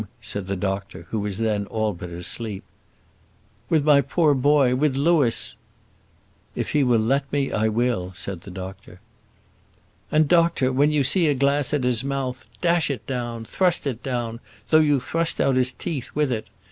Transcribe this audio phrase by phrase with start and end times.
[0.19, 2.63] said the doctor, who was then all but asleep.
[3.69, 5.55] "With my poor boy; with Louis."
[6.55, 8.99] "If he will let me, I will," said the doctor.
[10.11, 14.01] "And, doctor, when you see a glass at his mouth, dash it down; thrust it
[14.01, 16.47] down, though you thrust out the teeth with it.